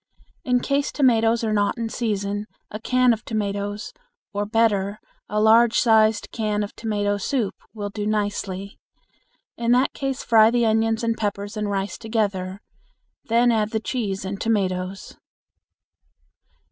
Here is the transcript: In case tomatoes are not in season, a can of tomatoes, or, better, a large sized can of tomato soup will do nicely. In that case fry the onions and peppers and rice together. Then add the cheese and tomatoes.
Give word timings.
In 0.43 0.61
case 0.61 0.91
tomatoes 0.91 1.43
are 1.43 1.53
not 1.53 1.77
in 1.77 1.87
season, 1.89 2.47
a 2.71 2.79
can 2.79 3.13
of 3.13 3.23
tomatoes, 3.23 3.93
or, 4.33 4.47
better, 4.47 4.99
a 5.29 5.39
large 5.39 5.75
sized 5.77 6.31
can 6.31 6.63
of 6.63 6.75
tomato 6.75 7.17
soup 7.17 7.53
will 7.75 7.91
do 7.91 8.07
nicely. 8.07 8.79
In 9.57 9.73
that 9.73 9.93
case 9.93 10.23
fry 10.23 10.49
the 10.49 10.65
onions 10.65 11.03
and 11.03 11.15
peppers 11.15 11.55
and 11.55 11.69
rice 11.69 11.99
together. 11.99 12.61
Then 13.25 13.51
add 13.51 13.69
the 13.69 13.79
cheese 13.79 14.25
and 14.25 14.41
tomatoes. 14.41 15.17